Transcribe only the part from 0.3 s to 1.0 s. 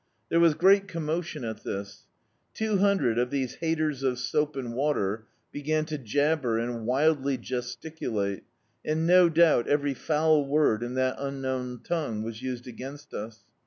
was great